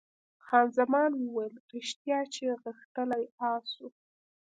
خان 0.45 0.67
زمان 0.77 1.11
وویل، 1.15 1.55
ریښتیا 1.73 2.19
چې 2.33 2.43
غښتلی 2.63 3.23
اس 3.51 3.69
وو. 3.79 3.89